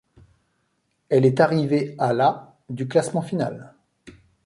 [1.09, 3.75] Elle est arrivée à la du classement final.